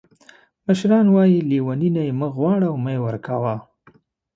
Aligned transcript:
مشران 0.67 1.05
وایي 1.15 1.39
لیوني 1.49 1.89
نه 1.95 2.01
یې 2.07 2.13
مه 2.19 2.27
غواړه 2.35 2.65
او 2.71 2.77
مه 2.83 2.91
یې 2.95 2.99
ورکوه. 3.05 3.55